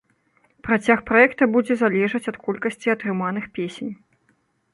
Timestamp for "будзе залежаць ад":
1.55-2.37